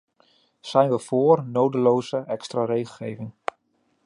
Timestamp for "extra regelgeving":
2.17-3.31